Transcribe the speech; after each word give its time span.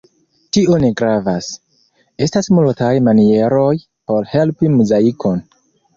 Tio 0.55 0.77
ne 0.83 0.87
gravas: 1.01 1.49
estas 2.27 2.49
multaj 2.61 2.91
manieroj 3.09 3.69
por 4.13 4.29
helpi 4.37 4.73
Muzaikon. 4.79 5.45